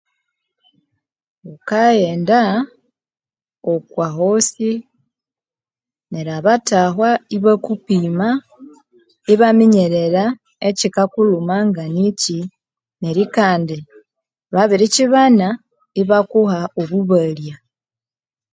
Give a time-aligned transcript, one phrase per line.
[1.53, 2.39] Ukaghenda
[3.73, 4.71] okwa hosi
[6.11, 8.27] neryo abathahwa iba kupima
[9.33, 10.23] iba minyerera
[10.67, 12.39] ekyi kakulhuma nga nikyi,
[13.01, 13.77] neryo kandi
[14.53, 15.47] babiri kyibana
[16.01, 17.55] iba kuha obu balya